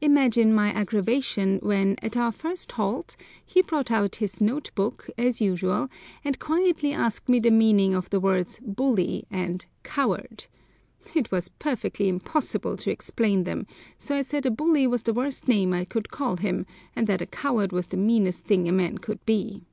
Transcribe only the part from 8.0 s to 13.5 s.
the words "bully" and "coward." It was perfectly impossible to explain